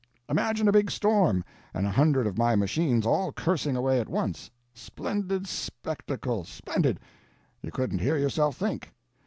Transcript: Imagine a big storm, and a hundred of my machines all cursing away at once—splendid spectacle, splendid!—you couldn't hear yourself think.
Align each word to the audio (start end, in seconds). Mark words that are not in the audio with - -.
Imagine 0.27 0.67
a 0.67 0.71
big 0.71 0.89
storm, 0.89 1.43
and 1.75 1.85
a 1.85 1.91
hundred 1.91 2.25
of 2.25 2.35
my 2.35 2.55
machines 2.55 3.05
all 3.05 3.31
cursing 3.31 3.75
away 3.75 3.99
at 3.99 4.09
once—splendid 4.09 5.45
spectacle, 5.45 6.43
splendid!—you 6.43 7.69
couldn't 7.71 7.99
hear 7.99 8.17
yourself 8.17 8.57
think. 8.57 8.93